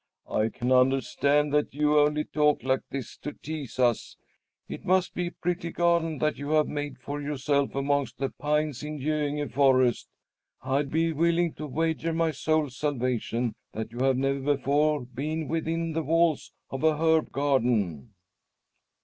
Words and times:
"I 0.31 0.49
can 0.49 0.71
understand 0.71 1.53
that 1.53 1.75
you 1.75 1.99
only 1.99 2.23
talk 2.23 2.63
like 2.63 2.81
this 2.89 3.15
to 3.17 3.33
tease 3.33 3.77
us. 3.77 4.17
It 4.67 4.83
must 4.83 5.13
be 5.13 5.27
a 5.27 5.31
pretty 5.31 5.69
garden 5.71 6.17
that 6.17 6.37
you 6.39 6.49
have 6.53 6.67
made 6.67 6.97
for 6.97 7.21
yourself 7.21 7.75
amongst 7.75 8.17
the 8.17 8.29
pines 8.31 8.81
in 8.81 8.97
Göinge 8.99 9.51
forest! 9.53 10.09
I'd 10.63 10.89
be 10.89 11.13
willing 11.13 11.53
to 11.53 11.67
wager 11.67 12.13
my 12.13 12.31
soul's 12.31 12.75
salvation 12.77 13.53
that 13.73 13.91
you 13.91 13.99
have 13.99 14.17
never 14.17 14.57
before 14.57 15.05
been 15.05 15.47
within 15.47 15.93
the 15.93 16.01
walls 16.01 16.51
of 16.71 16.83
an 16.83 16.97
herb 16.97 17.31
garden." 17.31 18.15